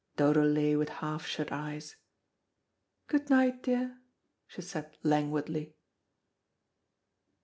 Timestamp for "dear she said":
3.61-4.97